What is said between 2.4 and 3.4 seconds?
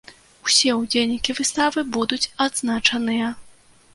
адзначаныя.